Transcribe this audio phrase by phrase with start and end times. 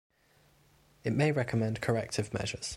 [1.03, 2.69] It may recommend corrective measures.